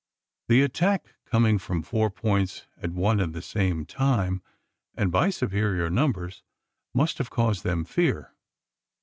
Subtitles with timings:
[0.47, 4.41] The attack, coming from four points at one and the same time,
[4.95, 6.41] and by superior numbers
[6.91, 8.33] must have caused them fear.